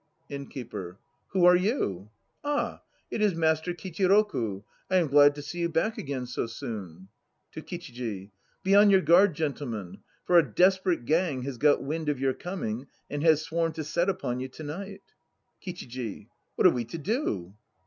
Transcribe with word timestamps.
INNKEEPER. 0.29 0.97
Who 1.27 1.45
are 1.45 1.55
you? 1.55 2.09
Ah! 2.43 2.81
it 3.11 3.21
is 3.21 3.35
Master 3.35 3.71
Kichiroku. 3.71 4.63
I 4.89 4.95
am 4.95 5.05
glad 5.07 5.35
to 5.35 5.43
see 5.43 5.59
you 5.59 5.69
back 5.69 5.99
again 5.99 6.25
so 6.25 6.47
soon. 6.47 7.09
(To 7.51 7.61
KICHIJI.) 7.61 8.31
Be 8.63 8.73
on 8.73 8.89
your 8.89 9.01
guard, 9.01 9.35
gentleman. 9.35 9.99
For 10.25 10.39
a 10.39 10.43
desperate 10.55 11.05
gang 11.05 11.43
has 11.43 11.59
got 11.59 11.83
wind 11.83 12.09
of 12.09 12.19
your 12.19 12.33
coming 12.33 12.87
and 13.11 13.21
has 13.21 13.43
sworn 13.43 13.73
to 13.73 13.83
set 13.83 14.09
upon 14.09 14.39
you 14.39 14.47
to 14.47 14.63
night. 14.63 15.03
KICHIJI. 15.63 16.29
What 16.55 16.65
are 16.65 16.73
we 16.73 16.85
to 16.85 16.97
do? 16.97 17.53